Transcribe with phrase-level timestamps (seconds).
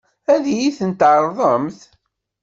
[0.33, 1.79] Ad iyi-tent-tɛeṛḍemt?